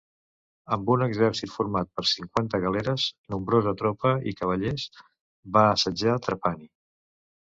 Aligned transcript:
Amb 0.75 0.87
un 0.93 1.01
exèrcit 1.07 1.49
format 1.57 1.91
per 1.99 2.05
cinquanta 2.11 2.59
galeres, 2.63 3.05
nombrosa 3.33 3.73
tropa 3.81 4.13
i 4.31 4.33
cavallers, 4.39 4.87
va 5.59 5.67
assetjar 5.75 6.17
Trapani. 6.29 6.67